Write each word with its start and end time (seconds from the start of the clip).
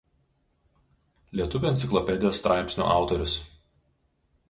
Lietuvių 1.41 1.71
enciklopedijos 1.73 2.43
straipsnių 2.43 2.91
autorius. 2.99 3.41